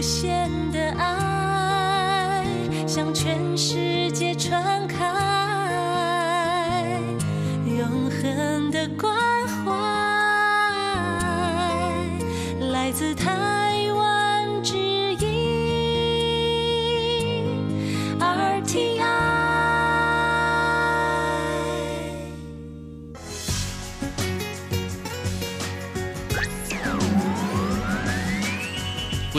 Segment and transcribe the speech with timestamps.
[0.00, 2.42] 无限的爱
[2.86, 4.79] 向全世界传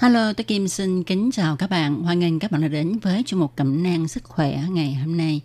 [0.00, 2.02] Hello, tôi Kim xin kính chào các bạn.
[2.02, 5.16] Hoan nghênh các bạn đã đến với chương mục cẩm nang sức khỏe ngày hôm
[5.16, 5.40] nay.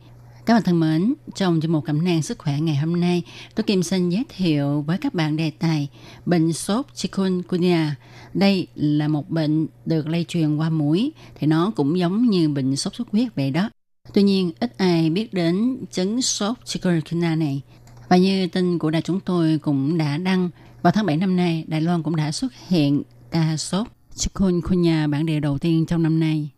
[0.45, 3.23] Các bạn thân mến, trong chương mục cẩm nang sức khỏe ngày hôm nay,
[3.55, 5.87] tôi Kim xin giới thiệu với các bạn đề tài
[6.25, 7.95] bệnh sốt chikungunya.
[8.33, 12.75] Đây là một bệnh được lây truyền qua mũi, thì nó cũng giống như bệnh
[12.75, 13.69] sốt xuất huyết vậy đó.
[14.13, 17.61] Tuy nhiên, ít ai biết đến chứng sốt chikungunya này.
[18.09, 20.49] Và như tin của đài chúng tôi cũng đã đăng,
[20.81, 25.25] vào tháng 7 năm nay, Đài Loan cũng đã xuất hiện ca sốt chikungunya bản
[25.25, 26.49] địa đầu tiên trong năm nay.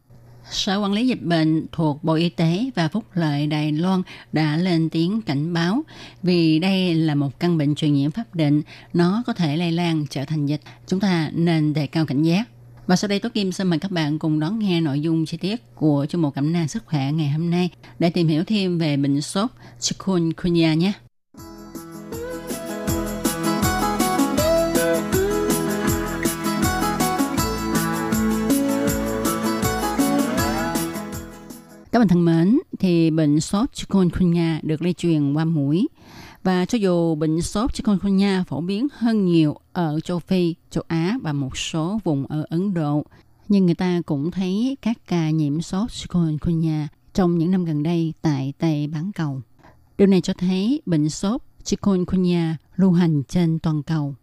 [0.52, 4.02] Sở quản lý dịch bệnh thuộc Bộ Y tế và Phúc lợi Đài Loan
[4.34, 5.84] đã lên tiếng cảnh báo
[6.24, 8.62] vì đây là một căn bệnh truyền nhiễm pháp định,
[8.94, 10.62] nó có thể lây lan trở thành dịch.
[10.88, 12.50] Chúng ta nên đề cao cảnh giác.
[12.88, 15.38] Và sau đây Tố Kim xin mời các bạn cùng đón nghe nội dung chi
[15.38, 17.70] tiết của chương mục cảm năng sức khỏe ngày hôm nay
[18.00, 20.94] để tìm hiểu thêm về bệnh sốt chikungunya nhé.
[31.96, 35.88] Các bạn thân mến, thì bệnh sốt chikungunya được lây truyền qua mũi.
[36.44, 41.18] Và cho dù bệnh sốt chikungunya phổ biến hơn nhiều ở châu Phi, châu Á
[41.22, 43.06] và một số vùng ở Ấn Độ,
[43.48, 48.14] nhưng người ta cũng thấy các ca nhiễm sốt chikungunya trong những năm gần đây
[48.22, 49.42] tại Tây Bán Cầu.
[49.98, 54.16] Điều này cho thấy bệnh sốt chikungunya lưu hành trên toàn cầu.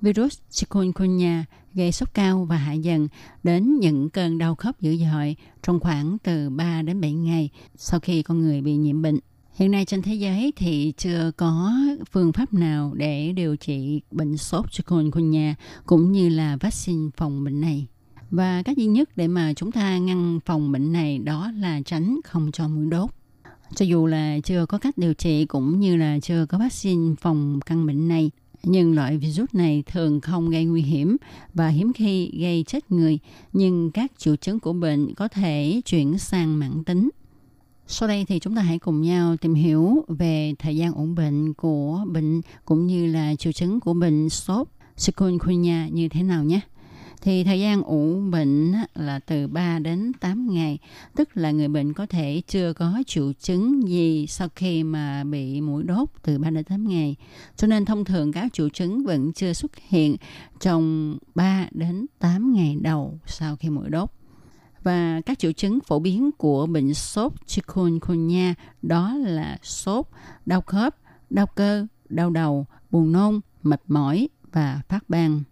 [0.00, 1.44] Virus chikungunya
[1.74, 3.08] gây sốt cao và hạ dần
[3.42, 8.00] đến những cơn đau khớp dữ dội trong khoảng từ 3 đến 7 ngày sau
[8.00, 9.18] khi con người bị nhiễm bệnh.
[9.54, 11.72] Hiện nay trên thế giới thì chưa có
[12.10, 15.54] phương pháp nào để điều trị bệnh sốt chikungunya
[15.86, 17.86] cũng như là vaccine phòng bệnh này.
[18.30, 22.20] Và cách duy nhất để mà chúng ta ngăn phòng bệnh này đó là tránh
[22.24, 23.10] không cho mũi đốt.
[23.74, 27.60] Cho dù là chưa có cách điều trị cũng như là chưa có vaccine phòng
[27.66, 28.30] căn bệnh này
[28.62, 31.16] nhưng loại virus này thường không gây nguy hiểm
[31.54, 33.18] và hiếm khi gây chết người,
[33.52, 37.10] nhưng các triệu chứng của bệnh có thể chuyển sang mãn tính.
[37.86, 41.54] Sau đây thì chúng ta hãy cùng nhau tìm hiểu về thời gian ổn bệnh
[41.54, 46.60] của bệnh cũng như là triệu chứng của bệnh sốt chikungunya như thế nào nhé.
[47.22, 50.78] Thì thời gian ủ bệnh là từ 3 đến 8 ngày,
[51.16, 55.60] tức là người bệnh có thể chưa có triệu chứng gì sau khi mà bị
[55.60, 57.16] mũi đốt từ 3 đến 8 ngày.
[57.56, 60.16] Cho nên thông thường các triệu chứng vẫn chưa xuất hiện
[60.60, 64.10] trong 3 đến 8 ngày đầu sau khi mũi đốt.
[64.82, 70.06] Và các triệu chứng phổ biến của bệnh sốt chikungunya đó là sốt,
[70.46, 70.96] đau khớp,
[71.30, 75.42] đau cơ, đau đầu, buồn nôn, mệt mỏi và phát ban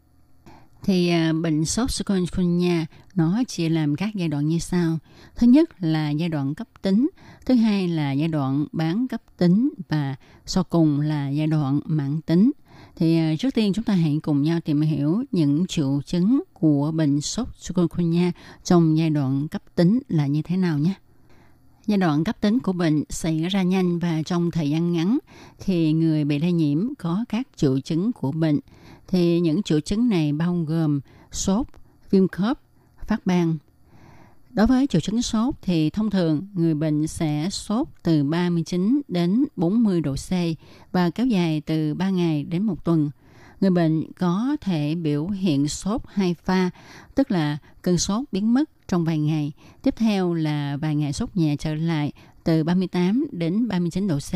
[0.82, 4.98] thì à, bệnh sốt chikungunya nó chia làm các giai đoạn như sau.
[5.36, 7.08] Thứ nhất là giai đoạn cấp tính,
[7.46, 10.14] thứ hai là giai đoạn bán cấp tính và
[10.46, 12.50] sau cùng là giai đoạn mãn tính.
[12.96, 16.90] Thì à, trước tiên chúng ta hãy cùng nhau tìm hiểu những triệu chứng của
[16.90, 18.32] bệnh sốt chikungunya
[18.64, 20.94] trong giai đoạn cấp tính là như thế nào nhé.
[21.86, 25.18] Giai đoạn cấp tính của bệnh xảy ra nhanh và trong thời gian ngắn
[25.58, 28.58] thì người bị lây nhiễm có các triệu chứng của bệnh
[29.08, 31.00] thì những triệu chứng này bao gồm
[31.32, 31.66] sốt,
[32.10, 32.60] viêm khớp,
[33.06, 33.56] phát ban.
[34.50, 39.44] Đối với triệu chứng sốt thì thông thường người bệnh sẽ sốt từ 39 đến
[39.56, 40.30] 40 độ C
[40.92, 43.10] và kéo dài từ 3 ngày đến một tuần.
[43.60, 46.70] Người bệnh có thể biểu hiện sốt hai pha,
[47.14, 49.52] tức là cơn sốt biến mất trong vài ngày.
[49.82, 52.12] Tiếp theo là vài ngày sốt nhẹ trở lại
[52.44, 54.32] từ 38 đến 39 độ C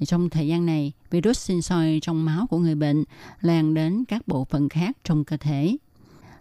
[0.00, 3.04] thì trong thời gian này, virus sinh sôi trong máu của người bệnh
[3.40, 5.76] lan đến các bộ phận khác trong cơ thể.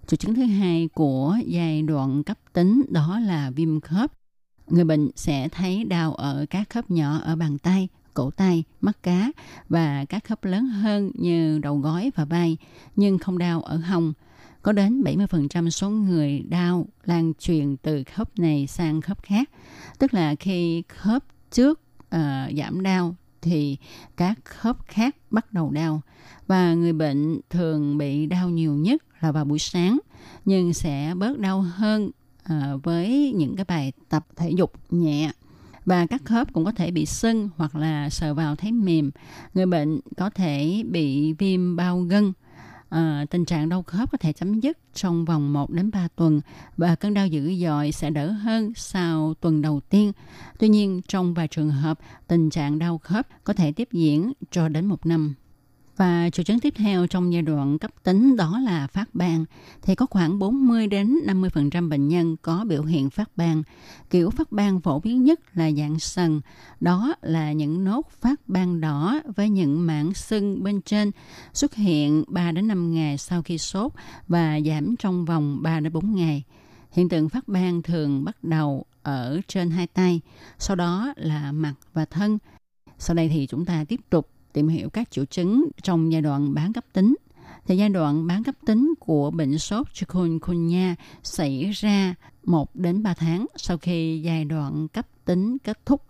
[0.07, 4.11] Triệu chứng thứ hai của giai đoạn cấp tính đó là viêm khớp.
[4.67, 9.03] Người bệnh sẽ thấy đau ở các khớp nhỏ ở bàn tay, cổ tay, mắt
[9.03, 9.31] cá
[9.69, 12.57] và các khớp lớn hơn như đầu gối và vai,
[12.95, 14.13] nhưng không đau ở hông.
[14.61, 19.49] có đến 70% số người đau lan truyền từ khớp này sang khớp khác.
[19.99, 21.81] Tức là khi khớp trước
[22.15, 23.77] uh, giảm đau thì
[24.17, 26.01] các khớp khác bắt đầu đau.
[26.47, 29.99] Và người bệnh thường bị đau nhiều nhất là vào buổi sáng,
[30.45, 32.11] nhưng sẽ bớt đau hơn
[32.53, 35.31] uh, với những cái bài tập thể dục nhẹ
[35.89, 39.11] và các khớp cũng có thể bị sưng hoặc là sờ vào thấy mềm.
[39.53, 42.33] Người bệnh có thể bị viêm bao gân.
[42.89, 46.41] À, tình trạng đau khớp có thể chấm dứt trong vòng 1 đến 3 tuần
[46.77, 50.11] và cơn đau dữ dội sẽ đỡ hơn sau tuần đầu tiên.
[50.59, 54.69] Tuy nhiên, trong vài trường hợp, tình trạng đau khớp có thể tiếp diễn cho
[54.69, 55.35] đến một năm.
[55.99, 59.45] Và triệu chứng tiếp theo trong giai đoạn cấp tính đó là phát ban.
[59.81, 63.63] Thì có khoảng 40 đến 50% bệnh nhân có biểu hiện phát ban.
[64.09, 66.41] Kiểu phát ban phổ biến nhất là dạng sần.
[66.79, 71.11] Đó là những nốt phát ban đỏ với những mảng sưng bên trên
[71.53, 73.91] xuất hiện 3 đến 5 ngày sau khi sốt
[74.27, 76.43] và giảm trong vòng 3 đến 4 ngày.
[76.91, 80.21] Hiện tượng phát ban thường bắt đầu ở trên hai tay,
[80.59, 82.37] sau đó là mặt và thân.
[82.97, 86.53] Sau đây thì chúng ta tiếp tục tìm hiểu các triệu chứng trong giai đoạn
[86.53, 87.15] bán cấp tính.
[87.65, 93.13] Thì giai đoạn bán cấp tính của bệnh sốt chikungunya xảy ra 1 đến 3
[93.13, 96.03] tháng sau khi giai đoạn cấp tính kết thúc.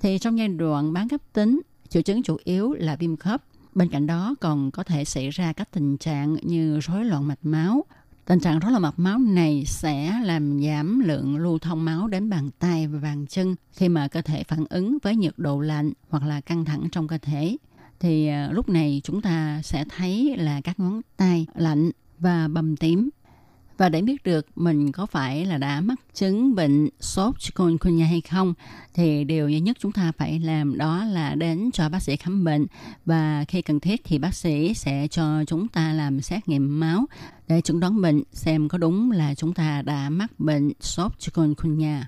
[0.00, 3.44] Thì trong giai đoạn bán cấp tính, triệu chứng chủ yếu là viêm khớp.
[3.74, 7.38] Bên cạnh đó còn có thể xảy ra các tình trạng như rối loạn mạch
[7.42, 7.84] máu.
[8.24, 12.30] Tình trạng rối loạn mạch máu này sẽ làm giảm lượng lưu thông máu đến
[12.30, 15.92] bàn tay và bàn chân khi mà cơ thể phản ứng với nhiệt độ lạnh
[16.08, 17.56] hoặc là căng thẳng trong cơ thể
[18.00, 22.76] thì à, lúc này chúng ta sẽ thấy là các ngón tay lạnh và bầm
[22.76, 23.10] tím.
[23.78, 28.20] Và để biết được mình có phải là đã mắc chứng bệnh sốt chikungunya hay
[28.20, 28.54] không
[28.94, 32.44] thì điều duy nhất chúng ta phải làm đó là đến cho bác sĩ khám
[32.44, 32.66] bệnh
[33.04, 37.06] và khi cần thiết thì bác sĩ sẽ cho chúng ta làm xét nghiệm máu
[37.48, 42.06] để chẩn đoán bệnh xem có đúng là chúng ta đã mắc bệnh sốt chikungunya.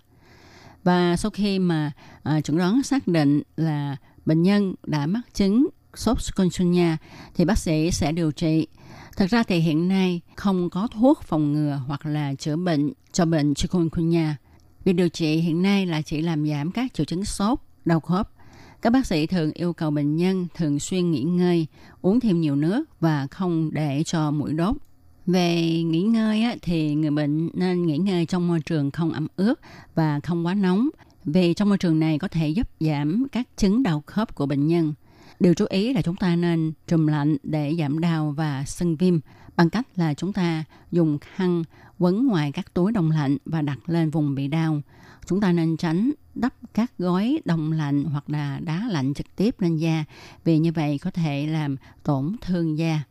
[0.85, 1.93] Và sau khi mà
[2.23, 3.96] à, uh, chẩn đoán xác định là
[4.26, 5.67] bệnh nhân đã mắc chứng
[5.99, 6.97] sốt chikungunya
[7.35, 8.67] thì bác sĩ sẽ điều trị.
[9.17, 13.25] Thật ra thì hiện nay không có thuốc phòng ngừa hoặc là chữa bệnh cho
[13.27, 14.37] bệnh chikungunya.
[14.85, 18.31] Việc điều trị hiện nay là chỉ làm giảm các triệu chứng sốt, đau khớp.
[18.83, 21.67] Các bác sĩ thường yêu cầu bệnh nhân thường xuyên nghỉ ngơi,
[22.03, 24.77] uống thêm nhiều nước và không để cho mũi đốt.
[25.27, 29.61] Về nghỉ ngơi thì người bệnh nên nghỉ ngơi trong môi trường không ẩm ướt
[29.95, 30.89] và không quá nóng
[31.25, 34.67] vì trong môi trường này có thể giúp giảm các chứng đau khớp của bệnh
[34.67, 34.95] nhân.
[35.40, 39.19] Điều chú ý là chúng ta nên trùm lạnh để giảm đau và sưng viêm
[39.56, 41.64] bằng cách là chúng ta dùng khăn
[41.99, 44.81] quấn ngoài các túi đông lạnh và đặt lên vùng bị đau.
[45.26, 49.61] Chúng ta nên tránh đắp các gói đông lạnh hoặc là đá lạnh trực tiếp
[49.61, 50.05] lên da
[50.44, 53.02] vì như vậy có thể làm tổn thương da.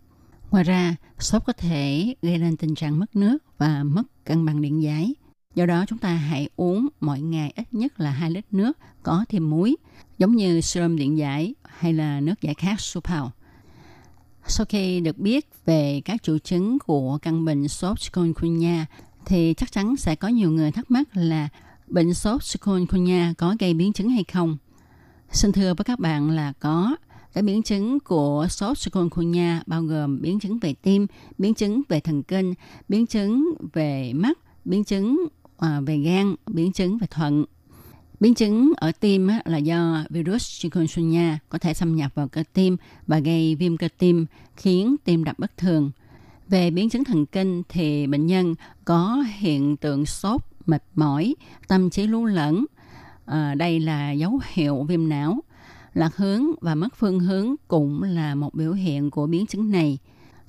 [0.52, 4.62] Ngoài ra, sốt có thể gây nên tình trạng mất nước và mất cân bằng
[4.62, 5.16] điện giải.
[5.56, 9.26] Do đó chúng ta hãy uống mỗi ngày ít nhất là 2 lít nước có
[9.30, 9.76] thêm muối,
[10.18, 13.24] giống như serum điện giải hay là nước giải khát Supal.
[14.48, 18.86] Sau khi được biết về các triệu chứng của căn bệnh sốt chikungunya
[19.26, 21.50] thì chắc chắn sẽ có nhiều người thắc mắc là
[21.88, 24.58] bệnh sốt chikungunya có gây biến chứng hay không.
[25.32, 26.96] Xin thưa với các bạn là có.
[27.34, 31.08] Các biến chứng của sốt chikungunya bao gồm biến chứng về tim,
[31.38, 32.54] biến chứng về thần kinh,
[32.90, 35.28] biến chứng về mắt, biến chứng
[35.58, 37.46] à, về gan, biến chứng về thận.
[38.20, 42.78] Biến chứng ở tim là do virus chikungunya có thể xâm nhập vào cơ tim
[43.08, 45.92] và gây viêm cơ tim, khiến tim đập bất thường.
[46.50, 48.56] Về biến chứng thần kinh thì bệnh nhân
[48.86, 51.36] có hiện tượng sốt, mệt mỏi,
[51.68, 52.66] tâm trí lú lẫn.
[53.26, 55.40] À, đây là dấu hiệu viêm não.
[55.94, 59.98] Lạc hướng và mất phương hướng cũng là một biểu hiện của biến chứng này.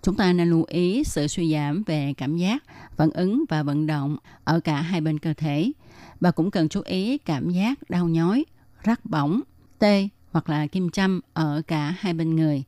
[0.02, 2.64] Chúng ta nên lưu ý sự suy giảm về cảm giác,
[2.96, 5.72] phản ứng và vận động ở cả hai bên cơ thể.
[6.20, 8.44] Và cũng cần chú ý cảm giác đau nhói,
[8.82, 9.40] rắc bỏng,
[9.78, 12.62] tê hoặc là kim châm ở cả hai bên người.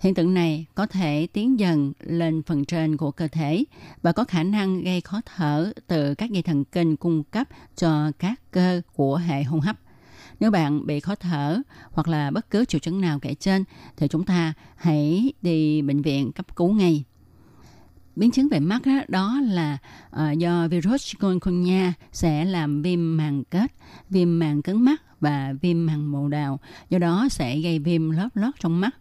[0.00, 3.64] Hiện tượng này có thể tiến dần lên phần trên của cơ thể
[4.02, 8.12] và có khả năng gây khó thở từ các dây thần kinh cung cấp cho
[8.18, 9.76] các cơ của hệ hô hấp.
[10.40, 13.64] Nếu bạn bị khó thở hoặc là bất cứ triệu chứng nào kể trên
[13.96, 17.04] thì chúng ta hãy đi bệnh viện cấp cứu ngay.
[18.16, 19.78] Biến chứng về mắt đó, đó là
[20.16, 23.72] uh, do virus chikungunya sẽ làm viêm màng kết,
[24.10, 26.60] viêm màng cứng mắt và viêm màng màu đào.
[26.90, 28.96] Do đó sẽ gây viêm lót lót trong mắt.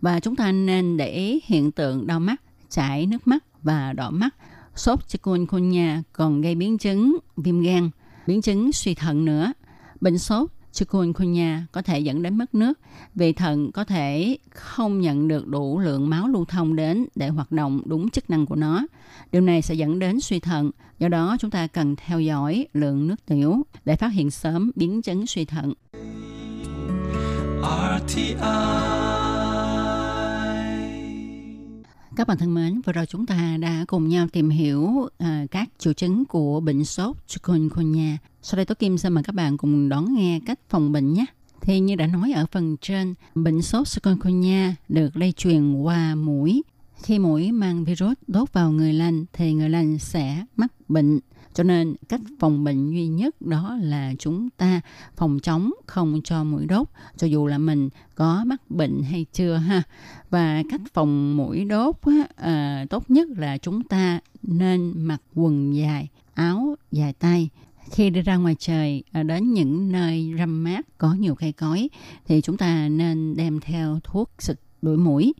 [0.00, 4.10] Và chúng ta nên để ý hiện tượng đau mắt, chảy nước mắt và đỏ
[4.10, 4.34] mắt.
[4.74, 7.90] Sốt chikungunya còn gây biến chứng viêm gan,
[8.26, 9.52] biến chứng suy thận nữa.
[10.00, 12.78] Bệnh sốt chikungunya có thể dẫn đến mất nước,
[13.14, 17.52] vì thận có thể không nhận được đủ lượng máu lưu thông đến để hoạt
[17.52, 18.86] động đúng chức năng của nó.
[19.32, 20.70] Điều này sẽ dẫn đến suy thận.
[20.98, 25.02] Do đó chúng ta cần theo dõi lượng nước tiểu để phát hiện sớm biến
[25.02, 25.72] chứng suy thận.
[27.62, 29.05] RTI
[32.16, 35.10] các bạn thân mến, vừa rồi chúng ta đã cùng nhau tìm hiểu uh,
[35.50, 38.16] các triệu chứng của bệnh sốt chikungunya.
[38.42, 41.24] Sau đây Tố Kim xin mời các bạn cùng đón nghe cách phòng bệnh nhé.
[41.60, 46.62] Thì như đã nói ở phần trên, bệnh sốt chikungunya được lây truyền qua mũi.
[47.02, 51.20] Khi mũi mang virus đốt vào người lành thì người lành sẽ mắc bệnh
[51.56, 54.80] cho nên cách phòng bệnh duy nhất đó là chúng ta
[55.16, 59.56] phòng chống không cho mũi đốt cho dù là mình có mắc bệnh hay chưa
[59.56, 59.82] ha.
[60.30, 65.76] Và cách phòng mũi đốt á, à, tốt nhất là chúng ta nên mặc quần
[65.76, 67.48] dài, áo dài tay.
[67.90, 71.88] Khi đi ra ngoài trời à, đến những nơi râm mát có nhiều cây cối
[72.26, 75.34] thì chúng ta nên đem theo thuốc xịt đuổi mũi.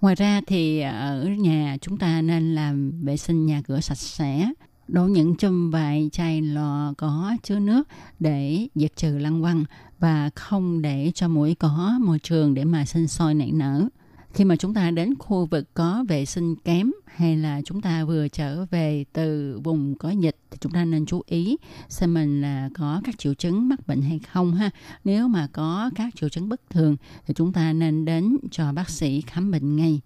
[0.00, 4.48] Ngoài ra thì ở nhà chúng ta nên làm vệ sinh nhà cửa sạch sẽ
[4.88, 7.88] đổ những chum vải chai lọ có chứa nước
[8.20, 9.64] để diệt trừ lăng quăng
[9.98, 13.88] và không để cho mũi có môi trường để mà sinh sôi nảy nở.
[14.32, 18.04] Khi mà chúng ta đến khu vực có vệ sinh kém hay là chúng ta
[18.04, 21.56] vừa trở về từ vùng có dịch thì chúng ta nên chú ý
[21.88, 24.70] xem mình là có các triệu chứng mắc bệnh hay không ha.
[25.04, 28.90] Nếu mà có các triệu chứng bất thường thì chúng ta nên đến cho bác
[28.90, 30.00] sĩ khám bệnh ngay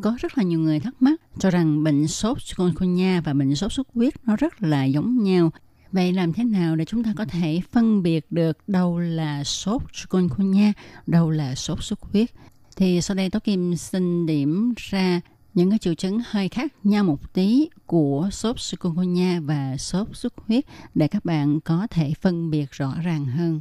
[0.00, 3.72] có rất là nhiều người thắc mắc cho rằng bệnh sốt chikungunya và bệnh sốt
[3.72, 5.50] xuất huyết nó rất là giống nhau.
[5.92, 9.82] Vậy làm thế nào để chúng ta có thể phân biệt được đâu là sốt
[9.92, 10.72] chikungunya,
[11.06, 12.30] đâu là sốt xuất huyết?
[12.76, 15.20] Thì sau đây Tố Kim xin điểm ra
[15.54, 20.32] những cái triệu chứng hơi khác nhau một tí của sốt chikungunya và sốt xuất
[20.36, 23.60] huyết để các bạn có thể phân biệt rõ ràng hơn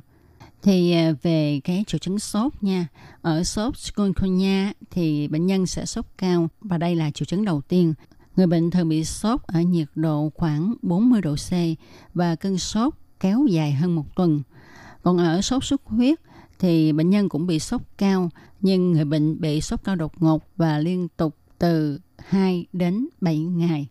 [0.62, 2.88] thì à, về cái triệu chứng sốt nha,
[3.22, 7.62] ở sốt chikungunya thì bệnh nhân sẽ sốt cao và đây là triệu chứng đầu
[7.62, 7.94] tiên
[8.36, 11.52] người bệnh thường bị sốt ở nhiệt độ khoảng 40 độ C
[12.14, 14.42] và cơn sốt kéo dài hơn một tuần
[15.04, 16.20] còn ở sốt xuất huyết
[16.60, 18.30] thì bệnh nhân cũng bị sốt cao,
[18.62, 23.40] nhưng người bệnh bị sốt cao đột ngột và liên tục từ 2 đến 7
[23.40, 23.88] ngày.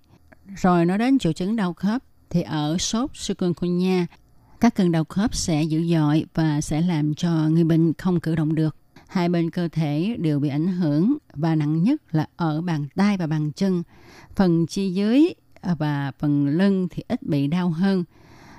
[0.56, 4.06] Rồi nói đến triệu chứng đau khớp thì ở sốt chikungunya
[4.60, 8.34] các cơn đau khớp sẽ dữ dội và sẽ làm cho người bệnh không cử
[8.36, 8.76] động được.
[9.08, 13.16] Hai bên cơ thể đều bị ảnh hưởng và nặng nhất là ở bàn tay
[13.16, 13.82] và bàn chân.
[14.36, 15.28] Phần chi dưới
[15.78, 18.04] và phần lưng thì ít bị đau hơn.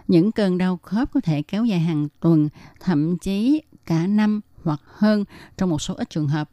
[0.08, 4.81] Những cơn đau khớp có thể kéo dài hàng tuần, thậm chí cả năm hoặc
[4.86, 5.25] hơn
[5.58, 6.50] trong một số ít trường hợp.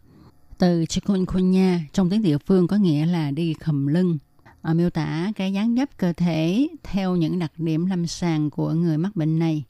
[0.58, 4.18] Từ chikungunya trong tiếng địa phương có nghĩa là đi khầm lưng
[4.70, 8.72] uh, miêu tả cái dáng dấp cơ thể theo những đặc điểm lâm sàng của
[8.72, 9.64] người mắc bệnh này.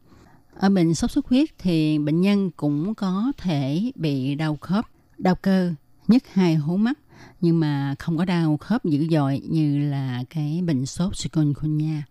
[0.54, 4.84] Ở bệnh sốt xuất huyết thì bệnh nhân cũng có thể bị đau khớp,
[5.18, 5.72] đau cơ,
[6.08, 6.98] nhất hai hố mắt
[7.40, 12.02] nhưng mà không có đau khớp dữ dội như là cái bệnh sốt chikungunya.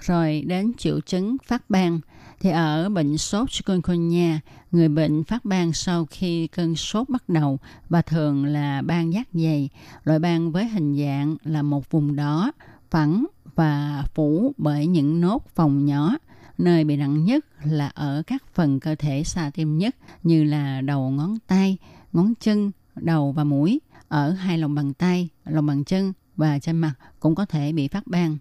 [0.00, 2.00] Rồi đến triệu chứng phát ban
[2.40, 4.40] thì ở bệnh sốt chikungunya,
[4.70, 9.28] người bệnh phát ban sau khi cơn sốt bắt đầu và thường là ban giác
[9.32, 9.68] dày,
[10.04, 12.52] loại ban với hình dạng là một vùng đỏ,
[12.90, 16.16] phẳng và phủ bởi những nốt phòng nhỏ.
[16.58, 20.80] Nơi bị nặng nhất là ở các phần cơ thể xa tim nhất như là
[20.80, 21.76] đầu ngón tay,
[22.12, 23.80] ngón chân, đầu và mũi.
[24.08, 27.88] Ở hai lòng bàn tay, lòng bàn chân và trên mặt cũng có thể bị
[27.88, 28.38] phát ban.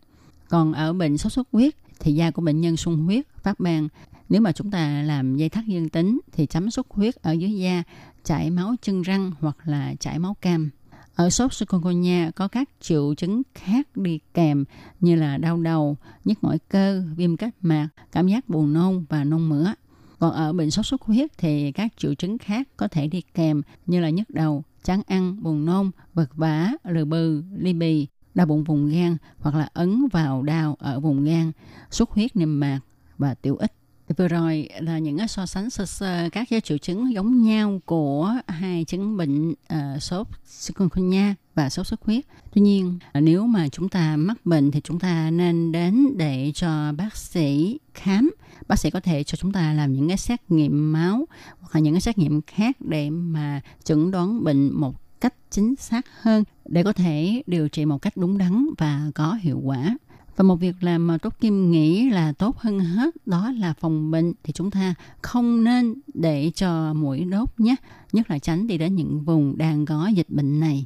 [0.55, 3.88] Còn ở bệnh sốt xuất huyết thì da của bệnh nhân sung huyết, phát ban.
[4.29, 7.51] Nếu mà chúng ta làm dây thắt dương tính thì chấm xuất huyết ở dưới
[7.51, 7.83] da,
[8.24, 10.69] chảy máu chân răng hoặc là chảy máu cam.
[11.15, 14.65] Ở sốt chikungunya có các triệu chứng khác đi kèm
[15.00, 19.24] như là đau đầu, nhức mỏi cơ, viêm kết mạc, cảm giác buồn nôn và
[19.24, 19.74] nôn mửa.
[20.19, 23.62] Còn ở bệnh sốt xuất huyết thì các triệu chứng khác có thể đi kèm
[23.85, 28.45] như là nhức đầu, chán ăn, buồn nôn, vật vã, lừ bừ, ly bì, đau
[28.45, 31.51] bụng vùng gan hoặc là ấn vào đau ở vùng gan,
[31.91, 32.79] xuất huyết niêm mạc
[33.17, 33.71] và tiểu ích.
[34.17, 38.85] Vừa rồi là những so sánh sơ sơ các triệu chứng giống nhau của hai
[38.85, 40.27] chứng bệnh uh, sốt
[40.59, 42.25] chikungunya và sốt xuất huyết.
[42.53, 46.91] Tuy nhiên, nếu mà chúng ta mắc bệnh thì chúng ta nên đến để cho
[46.97, 48.31] bác sĩ khám.
[48.67, 51.25] Bác sĩ có thể cho chúng ta làm những cái xét nghiệm máu
[51.59, 55.75] hoặc là những cái xét nghiệm khác để mà chẩn đoán bệnh một cách chính
[55.75, 59.98] xác hơn để có thể điều trị một cách đúng đắn và có hiệu quả.
[60.36, 64.12] Và một việc làm mà Tốt Kim nghĩ là tốt hơn hết đó là phòng
[64.12, 67.75] bệnh thì chúng ta không nên để cho mũi đốt nhé.
[68.13, 70.86] Nhất là tránh đi đến những vùng đang có dịch bệnh này.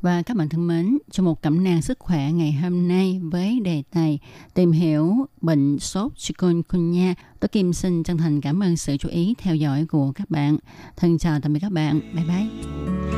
[0.00, 3.60] Và các bạn thân mến, cho một cẩm nang sức khỏe ngày hôm nay với
[3.60, 4.18] đề tài
[4.54, 9.34] tìm hiểu bệnh sốt chikungunya, tôi Kim xin chân thành cảm ơn sự chú ý
[9.38, 10.56] theo dõi của các bạn.
[10.96, 12.00] Thân chào tạm biệt các bạn.
[12.14, 13.10] Bye bye.